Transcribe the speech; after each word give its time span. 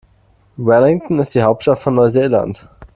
Wellington 0.57 1.19
ist 1.19 1.35
die 1.35 1.43
Hauptstadt 1.43 1.77
von 1.77 1.93
Neuseeland. 1.93 2.67